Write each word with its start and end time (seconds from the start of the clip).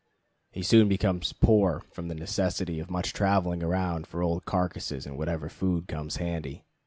He 0.49 0.63
soon 0.63 0.87
becomes 0.89 1.31
poor 1.31 1.81
from 1.91 2.07
the 2.07 2.15
necessity 2.15 2.79
of 2.79 2.89
much 2.89 3.13
traveling 3.13 3.61
around 3.61 4.07
for 4.07 4.23
old 4.23 4.45
carcasses 4.45 5.05
and 5.05 5.15
whatever 5.15 5.47
food 5.47 5.87
comes 5.87 6.15
handy. 6.15 6.63